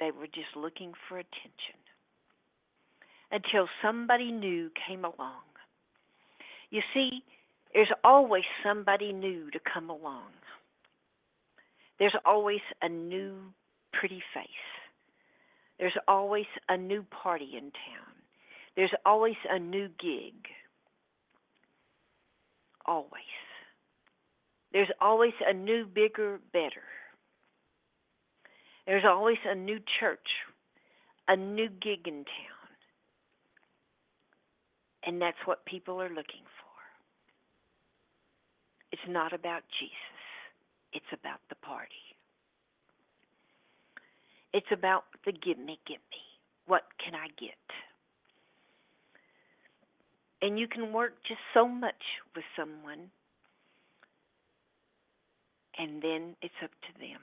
[0.00, 1.78] they were just looking for attention.
[3.30, 5.42] Until somebody new came along.
[6.70, 7.22] You see,
[7.74, 10.30] there's always somebody new to come along.
[11.98, 13.34] There's always a new
[13.92, 14.46] pretty face.
[15.78, 18.07] There's always a new party in town.
[18.78, 20.34] There's always a new gig.
[22.86, 23.10] Always.
[24.72, 26.86] There's always a new, bigger, better.
[28.86, 30.28] There's always a new church,
[31.26, 32.68] a new gig in town.
[35.04, 36.70] And that's what people are looking for.
[38.92, 40.22] It's not about Jesus,
[40.92, 42.14] it's about the party.
[44.54, 46.22] It's about the give me, give me.
[46.66, 47.58] What can I get?
[50.40, 51.94] And you can work just so much
[52.34, 53.10] with someone,
[55.76, 57.20] and then it's up to them.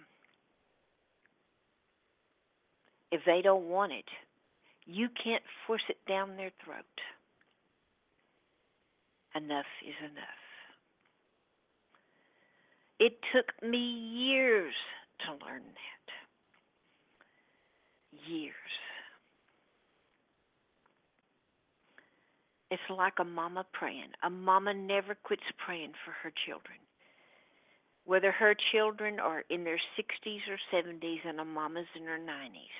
[3.12, 4.06] If they don't want it,
[4.86, 6.84] you can't force it down their throat.
[9.36, 10.45] Enough is enough.
[12.99, 14.73] It took me years
[15.25, 16.12] to learn that.
[18.30, 18.54] Years.
[22.71, 24.13] It's like a mama praying.
[24.23, 26.78] A mama never quits praying for her children.
[28.06, 32.78] Whether her children are in their 60s or 70s and a mama's in her 90s,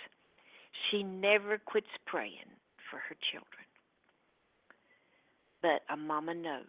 [0.89, 2.50] she never quits praying
[2.89, 3.65] for her children.
[5.62, 6.65] But a mama knows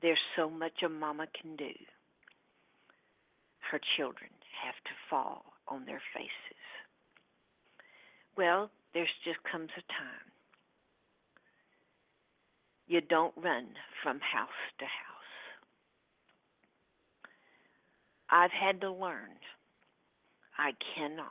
[0.00, 1.72] there's so much a mama can do.
[3.70, 4.30] Her children
[4.64, 6.62] have to fall on their faces.
[8.36, 10.27] Well, there's just comes a time
[12.88, 13.66] you don't run
[14.02, 14.48] from house
[14.78, 14.92] to house.
[18.30, 19.36] I've had to learn
[20.58, 21.30] I cannot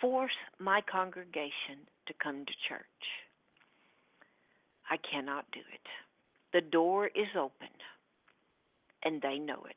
[0.00, 2.84] force my congregation to come to church.
[4.88, 5.86] I cannot do it.
[6.52, 7.74] The door is open,
[9.02, 9.76] and they know it.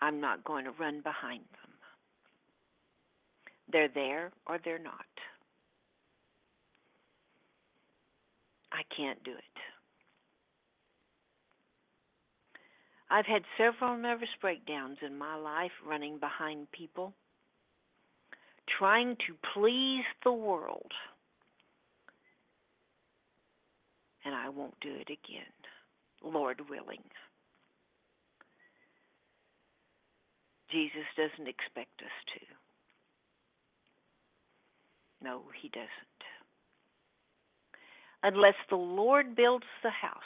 [0.00, 1.70] I'm not going to run behind them.
[3.70, 5.11] They're there or they're not.
[8.72, 9.58] I can't do it.
[13.10, 17.12] I've had several nervous breakdowns in my life running behind people,
[18.78, 20.90] trying to please the world.
[24.24, 25.52] And I won't do it again,
[26.24, 27.02] Lord willing.
[30.70, 32.46] Jesus doesn't expect us to.
[35.22, 36.31] No, he doesn't.
[38.22, 40.16] Unless the Lord builds the house,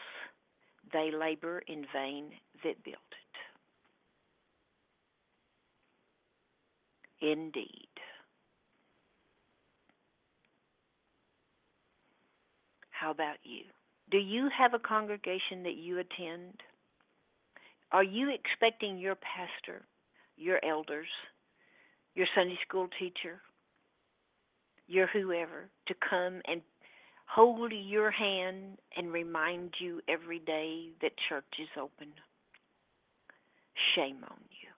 [0.92, 2.30] they labor in vain
[2.62, 2.96] that build
[7.20, 7.26] it.
[7.26, 7.88] Indeed.
[12.90, 13.62] How about you?
[14.10, 16.60] Do you have a congregation that you attend?
[17.92, 19.82] Are you expecting your pastor,
[20.36, 21.08] your elders,
[22.14, 23.40] your Sunday school teacher,
[24.86, 26.62] your whoever to come and
[27.26, 32.08] hold your hand and remind you every day that church is open?
[33.94, 34.68] Shame on you.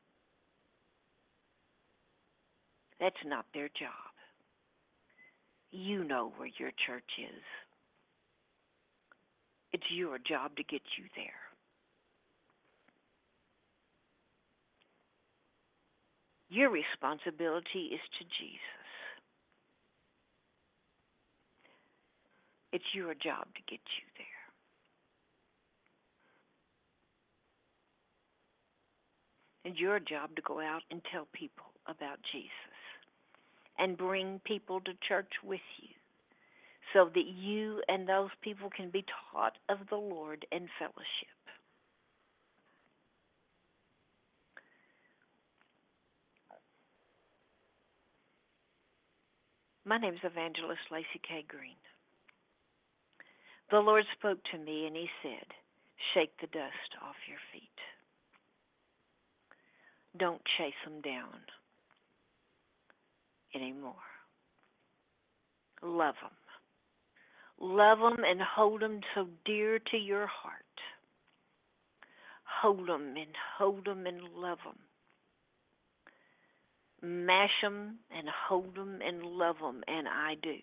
[3.01, 4.12] That's not their job.
[5.70, 7.42] You know where your church is.
[9.72, 11.32] It's your job to get you there.
[16.49, 18.78] Your responsibility is to Jesus.
[22.73, 24.27] It's your job to get you there.
[29.64, 32.51] And your job to go out and tell people about Jesus
[33.79, 35.89] and bring people to church with you
[36.93, 41.39] so that you and those people can be taught of the Lord and fellowship.
[49.85, 51.77] My name is Evangelist Lacey Kay Green.
[53.71, 55.47] The Lord spoke to me and He said,
[56.14, 57.62] Shake the dust off your feet.
[60.16, 61.41] Don't chase them down
[63.55, 63.95] anymore.
[65.83, 66.33] Love them.
[67.61, 70.55] Love them and hold them so dear to your heart.
[72.62, 74.79] Hold them and hold them and love them.
[77.01, 80.57] Mash them and hold them and love them, and I do.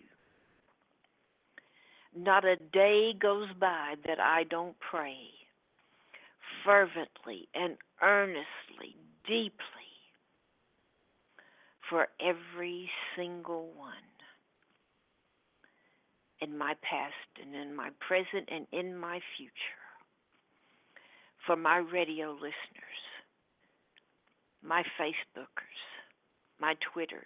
[2.16, 5.18] Not a day goes by that I don't pray
[6.64, 8.96] fervently and earnestly,
[9.26, 9.52] deeply
[11.90, 13.92] for every single one
[16.40, 19.52] in my past and in my present and in my future,
[21.46, 23.02] for my radio listeners,
[24.62, 25.82] my Facebookers,
[26.58, 27.20] my Twitters,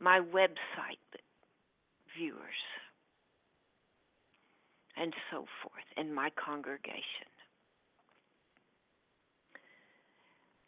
[0.00, 0.98] my website
[2.18, 2.60] viewers,
[4.96, 7.30] and so forth, in my congregation.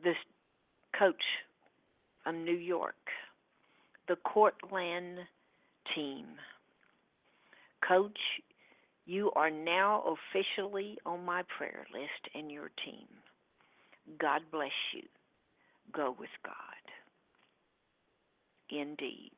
[0.03, 0.17] This
[0.99, 1.23] coach
[2.25, 2.95] from New York,
[4.09, 5.19] the Cortland
[5.95, 6.27] team.
[7.87, 8.19] Coach,
[9.07, 13.09] you are now officially on my prayer list and your team.
[14.21, 15.03] God bless you.
[15.93, 16.55] Go with God.
[18.71, 19.33] Indeed.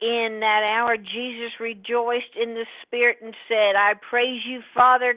[0.00, 5.14] In that hour, Jesus rejoiced in the Spirit and said, I praise you, Father,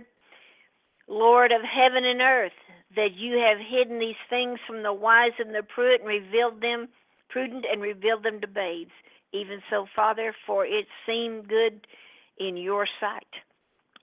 [1.07, 2.51] Lord of heaven and earth,
[2.95, 6.89] that you have hidden these things from the wise and the prudent and revealed them
[7.33, 8.91] prudent and revealed them to babes.
[9.33, 11.87] Even so, Father, for it seemed good
[12.37, 13.33] in your sight.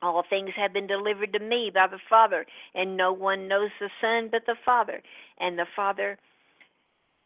[0.03, 3.91] All things have been delivered to me by the Father, and no one knows the
[4.01, 5.03] Son but the Father,
[5.39, 6.19] and the Father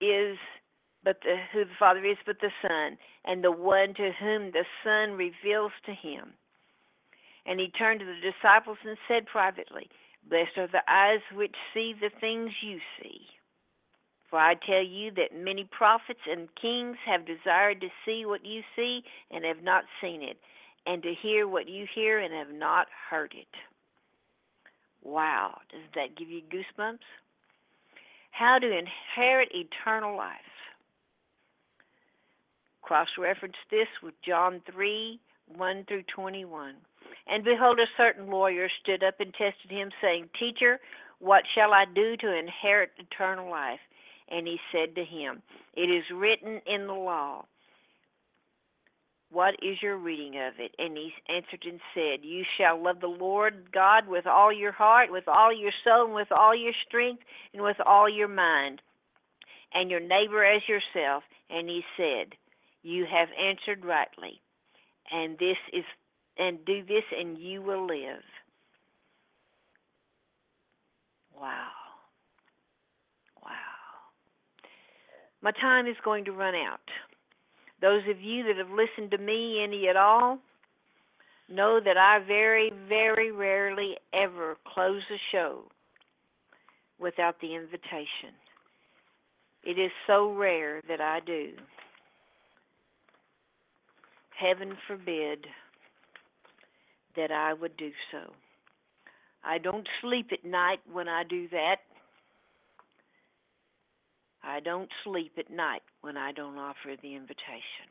[0.00, 0.36] is
[1.05, 4.64] but the, who the Father is but the Son, and the one to whom the
[4.82, 6.34] Son reveals to him.
[7.46, 9.88] And he turned to the disciples and said privately,
[10.28, 13.20] Blessed are the eyes which see the things you see.
[14.35, 18.62] For I tell you that many prophets and kings have desired to see what you
[18.74, 20.39] see and have not seen it,
[20.87, 23.47] and to hear what you hear and have not heard it.
[25.05, 27.07] Wow, does that give you goosebumps?
[28.32, 30.35] How to inherit eternal life.
[32.82, 35.20] Cross reference this with John 3
[35.55, 36.74] 1 through 21.
[37.28, 40.80] And behold, a certain lawyer stood up and tested him, saying, Teacher,
[41.20, 43.78] what shall I do to inherit eternal life?
[44.30, 45.42] And he said to him,
[45.74, 47.44] It is written in the law.
[49.30, 50.74] What is your reading of it?
[50.78, 55.10] And he answered and said, You shall love the Lord God with all your heart,
[55.10, 57.22] with all your soul, and with all your strength,
[57.52, 58.80] and with all your mind,
[59.72, 61.24] and your neighbor as yourself.
[61.50, 62.34] And he said,
[62.82, 64.40] You have answered rightly,
[65.10, 65.84] and this is
[66.38, 68.22] and do this and you will live.
[71.40, 71.84] Wow.
[75.45, 76.80] My time is going to run out.
[77.82, 80.38] Those of you that have listened to me any at all
[81.51, 85.64] know that I very, very rarely ever close a show
[86.99, 88.32] without the invitation.
[89.64, 91.51] It is so rare that I do.
[94.40, 95.47] Heaven forbid
[97.16, 98.32] that I would do so.
[99.45, 101.76] I don't sleep at night when I do that.
[104.47, 107.88] I don't sleep at night when I don't offer the invitation.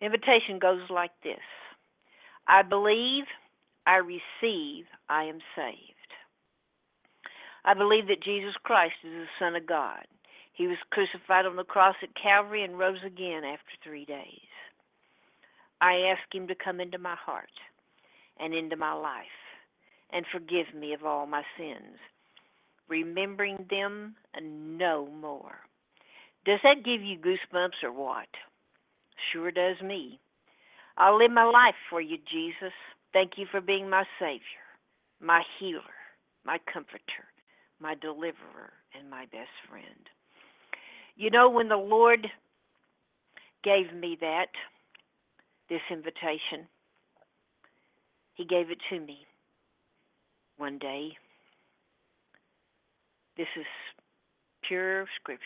[0.00, 1.42] invitation goes like this
[2.46, 3.24] I believe,
[3.86, 6.12] I receive, I am saved.
[7.64, 10.06] I believe that Jesus Christ is the Son of God.
[10.54, 14.50] He was crucified on the cross at Calvary and rose again after three days.
[15.80, 17.50] I ask Him to come into my heart
[18.40, 19.38] and into my life
[20.10, 21.98] and forgive me of all my sins,
[22.88, 25.56] remembering them no more.
[26.44, 28.28] Does that give you goosebumps or what?
[29.32, 30.20] Sure does me.
[30.96, 32.72] I'll live my life for you, Jesus.
[33.12, 34.40] Thank you for being my Savior,
[35.20, 35.82] my healer,
[36.44, 37.26] my comforter,
[37.80, 40.08] my deliverer, and my best friend.
[41.16, 42.26] You know, when the Lord
[43.64, 44.48] gave me that,
[45.68, 46.66] this invitation,
[48.34, 49.26] he gave it to me
[50.56, 51.10] one day.
[53.38, 53.66] This is
[54.64, 55.42] pure scripture.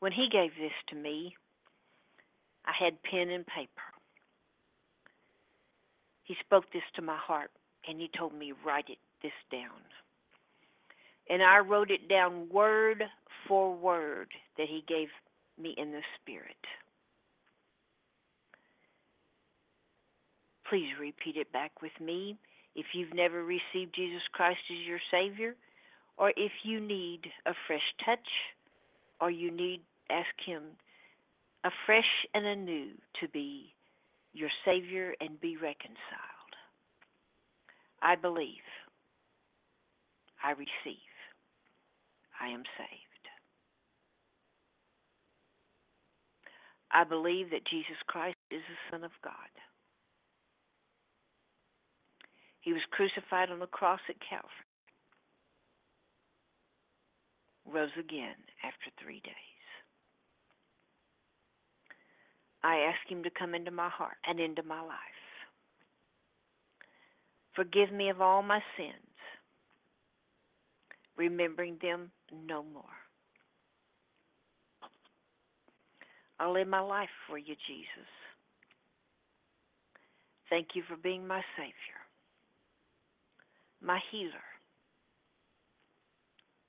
[0.00, 1.34] When he gave this to me,
[2.66, 3.70] I had pen and paper.
[6.24, 7.52] He spoke this to my heart
[7.88, 9.80] and he told me, write it this down.
[11.30, 13.04] And I wrote it down word
[13.46, 15.08] for word that he gave
[15.56, 16.56] me in the Spirit.
[20.68, 22.36] Please repeat it back with me
[22.74, 25.54] if you've never received Jesus Christ as your Savior,
[26.18, 28.28] or if you need a fresh touch,
[29.20, 30.62] or you need ask Him
[31.64, 32.90] afresh and anew
[33.20, 33.74] to be
[34.32, 36.52] your Savior and be reconciled.
[38.02, 38.66] I believe.
[40.42, 41.10] I receive.
[42.40, 43.02] I am saved.
[46.92, 49.32] I believe that Jesus Christ is the Son of God.
[52.60, 54.65] He was crucified on the cross at Calvary,
[57.72, 59.34] rose again after three days.
[62.62, 64.98] I ask Him to come into my heart and into my life.
[67.54, 68.92] Forgive me of all my sins,
[71.16, 72.84] remembering them no more.
[76.38, 78.10] I'll live my life for you, Jesus.
[80.50, 81.96] Thank you for being my Savior
[83.82, 84.44] my healer,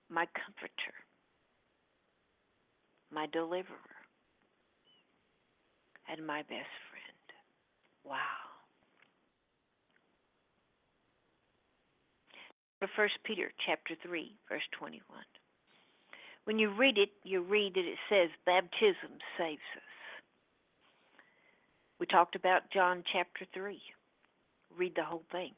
[0.10, 0.96] my comforter,
[3.12, 3.96] my deliverer,
[6.10, 7.26] and my best friend.
[8.04, 8.48] Wow.
[12.96, 15.02] First Peter chapter 3 verse 21.
[16.46, 19.98] When you read it, you read that it says baptism saves us.
[22.00, 23.82] We talked about John chapter 3.
[24.78, 25.52] Read the whole thing.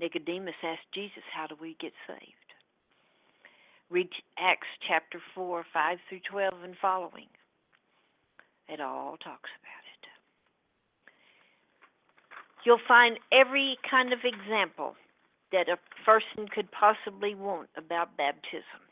[0.00, 2.43] Nicodemus asked Jesus, How do we get saved?
[3.94, 7.30] Read Acts chapter 4, 5 through 12 and following.
[8.68, 10.04] It all talks about it.
[12.66, 14.96] You'll find every kind of example
[15.52, 18.82] that a person could possibly want about baptism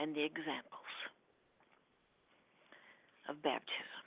[0.00, 0.94] and the examples
[3.28, 4.06] of baptism.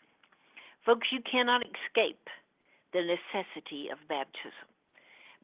[0.86, 2.30] Folks, you cannot escape
[2.94, 4.72] the necessity of baptism.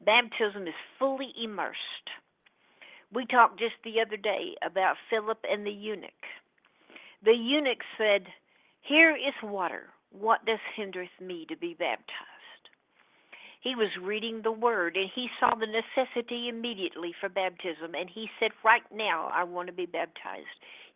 [0.02, 2.08] Baptism is fully immersed.
[3.12, 6.24] We talked just the other day about Philip and the eunuch.
[7.24, 8.26] The eunuch said,
[8.82, 9.88] Here is water.
[10.10, 12.34] What does hindereth me to be baptized?
[13.60, 18.28] He was reading the word and he saw the necessity immediately for baptism and he
[18.38, 20.46] said, Right now I want to be baptized.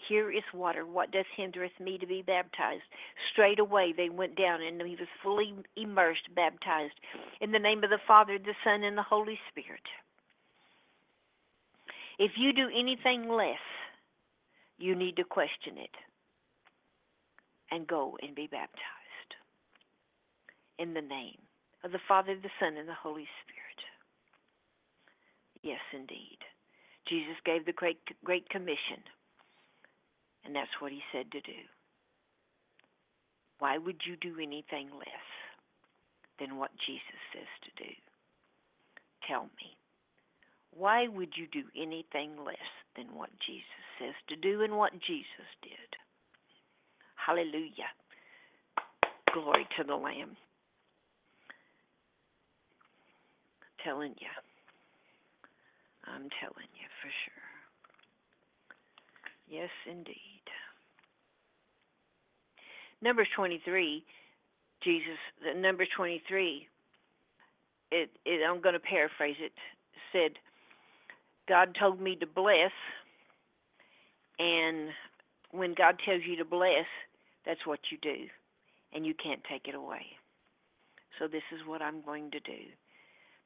[0.08, 0.86] Here is water.
[0.86, 2.84] What does hindereth me to be baptized?
[3.32, 6.94] Straight away they went down and he was fully immersed, baptized
[7.40, 9.82] in the name of the Father, the Son, and the Holy Spirit.
[12.22, 13.58] If you do anything less,
[14.78, 15.90] you need to question it
[17.72, 19.32] and go and be baptized
[20.78, 21.42] in the name
[21.82, 23.80] of the Father, the Son, and the Holy Spirit.
[25.64, 26.38] Yes, indeed.
[27.08, 29.02] Jesus gave the great great commission,
[30.44, 31.58] and that's what he said to do.
[33.58, 35.28] Why would you do anything less
[36.38, 37.90] than what Jesus says to do?
[39.26, 39.81] Tell me.
[40.76, 42.56] Why would you do anything less
[42.96, 45.96] than what Jesus says to do and what Jesus did?
[47.14, 47.92] Hallelujah.
[49.32, 50.36] Glory to the Lamb.
[53.84, 54.32] telling you.
[56.06, 57.46] I'm telling you for sure.
[59.48, 60.16] Yes, indeed.
[63.02, 64.04] Numbers 23,
[64.82, 66.66] Jesus, the Numbers 23,
[67.90, 69.52] it, it, I'm going to paraphrase it,
[70.12, 70.38] said,
[71.52, 72.72] God told me to bless,
[74.38, 74.88] and
[75.50, 76.88] when God tells you to bless,
[77.44, 78.24] that's what you do,
[78.94, 80.06] and you can't take it away.
[81.18, 82.72] So this is what I'm going to do.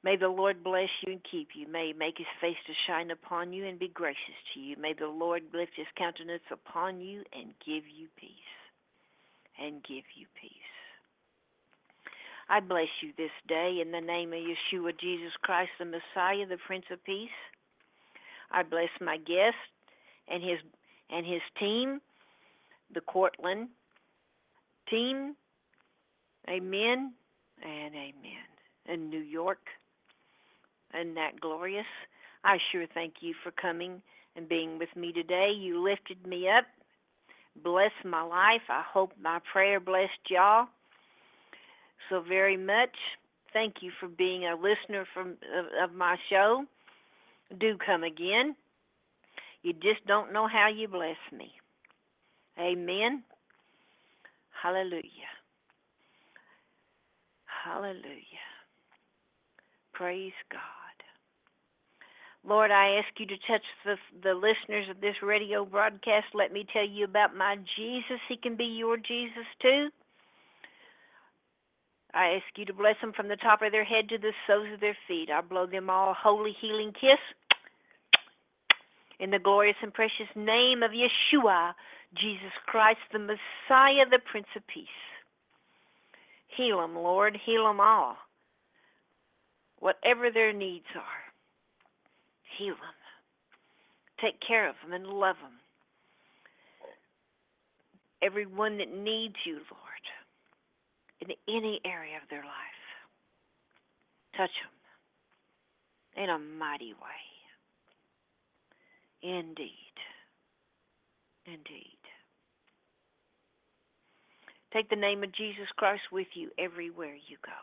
[0.05, 1.67] May the Lord bless you and keep you.
[1.67, 4.77] May he make his face to shine upon you and be gracious to you.
[4.79, 8.31] May the Lord lift his countenance upon you and give you peace.
[9.59, 10.71] And give you peace.
[12.49, 16.59] I bless you this day in the name of Yeshua, Jesus Christ, the Messiah, the
[16.69, 17.35] Prince of Peace.
[18.57, 19.57] I bless my guest
[20.29, 20.59] and his
[21.11, 22.01] and his team,
[22.93, 23.69] the Cortland
[24.89, 25.37] team.
[26.49, 27.13] Amen
[27.63, 28.47] and amen.
[28.89, 29.59] In New York,
[30.95, 31.87] and that glorious.
[32.45, 34.01] I sure thank you for coming
[34.37, 35.51] and being with me today.
[35.55, 36.65] You lifted me up,
[37.63, 38.63] blessed my life.
[38.71, 40.69] I hope my prayer blessed y'all
[42.09, 42.97] so very much.
[43.53, 46.65] Thank you for being a listener from of, of my show.
[47.59, 48.57] Do come again.
[49.63, 51.53] You just don't know how you bless me.
[52.59, 53.23] Amen.
[54.63, 55.03] Hallelujah.
[57.65, 58.47] Hallelujah.
[59.93, 60.61] Praise God.
[62.47, 66.27] Lord, I ask you to touch the, the listeners of this radio broadcast.
[66.33, 68.21] Let me tell you about my Jesus.
[68.29, 69.89] He can be your Jesus too.
[72.17, 74.73] I ask you to bless them from the top of their head to the soles
[74.73, 75.29] of their feet.
[75.31, 77.21] I blow them all a holy healing kiss.
[79.21, 81.73] In the glorious and precious name of Yeshua,
[82.15, 84.87] Jesus Christ, the Messiah, the Prince of Peace.
[86.57, 87.37] Heal them, Lord.
[87.45, 88.17] Heal them all.
[89.81, 91.27] Whatever their needs are
[92.59, 92.99] heal them,
[94.21, 95.53] take care of them, and love them.
[98.23, 99.96] Everyone that needs you, Lord,
[101.21, 102.83] in any area of their life,
[104.37, 107.25] touch them in a mighty way.
[109.23, 109.97] Indeed.
[111.47, 111.99] Indeed.
[114.73, 117.61] Take the name of Jesus Christ with you everywhere you go.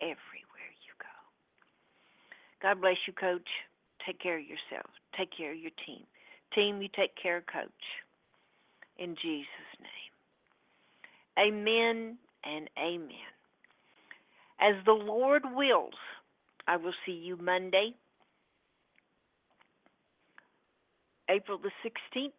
[0.00, 0.70] Everywhere.
[0.86, 1.16] You go.
[2.62, 3.48] God bless you, Coach.
[4.06, 4.90] Take care of yourself.
[5.16, 6.04] Take care of your team.
[6.54, 7.84] Team, you take care of Coach.
[8.98, 10.11] In Jesus' name.
[11.38, 13.32] Amen and amen.
[14.60, 15.94] As the Lord wills,
[16.66, 17.94] I will see you Monday,
[21.28, 22.30] April the 16th.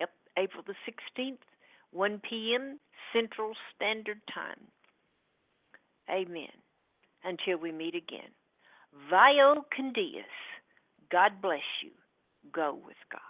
[0.00, 0.74] Yep, April the
[1.20, 1.38] 16th,
[1.92, 2.78] 1 p.m.
[3.12, 4.66] Central Standard Time.
[6.10, 6.48] Amen
[7.24, 8.30] until we meet again.
[9.10, 10.24] Vio Candias.
[11.10, 11.90] God bless you.
[12.52, 13.20] Go with God.